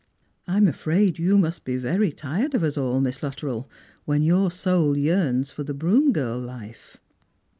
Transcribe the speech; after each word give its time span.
"I'm 0.47 0.67
afraid 0.67 1.19
you 1.19 1.37
must 1.37 1.63
be 1.63 1.77
very 1.77 2.11
tired 2.11 2.55
of 2.55 2.63
us 2.63 2.75
all, 2.75 2.99
Miss 3.01 3.21
Luttrell, 3.21 3.69
when 4.05 4.23
your 4.23 4.49
soul 4.49 4.97
yearns 4.97 5.51
for 5.51 5.61
the 5.63 5.75
broom 5.75 6.11
girl 6.11 6.39
life." 6.39 6.97